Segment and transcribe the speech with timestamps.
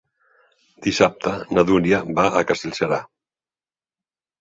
[0.85, 3.01] Dissabte na Dúnia va a Castellserà.